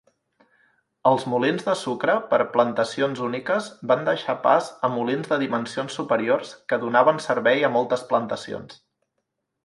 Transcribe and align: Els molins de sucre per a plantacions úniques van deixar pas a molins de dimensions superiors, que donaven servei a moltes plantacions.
Els 1.09 1.23
molins 1.31 1.65
de 1.65 1.73
sucre 1.81 2.13
per 2.31 2.39
a 2.45 2.47
plantacions 2.55 3.21
úniques 3.27 3.67
van 3.91 4.01
deixar 4.07 4.35
pas 4.45 4.69
a 4.89 4.91
molins 4.93 5.29
de 5.33 5.37
dimensions 5.43 5.97
superiors, 5.99 6.55
que 6.73 6.81
donaven 6.85 7.21
servei 7.29 7.63
a 7.67 7.71
moltes 7.77 8.05
plantacions. 8.13 8.81